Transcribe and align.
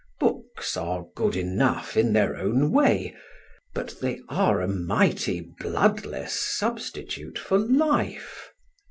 Books 0.19 0.75
are 0.77 1.05
good 1.15 1.35
enough 1.35 1.95
in 1.95 2.11
their 2.11 2.35
own 2.35 2.71
way, 2.71 3.15
but 3.75 3.93
they 4.01 4.19
are 4.29 4.59
a 4.59 4.67
mighty 4.67 5.41
bloodless 5.59 6.33
substitute 6.33 7.37
for 7.37 7.59
life. 7.59 8.49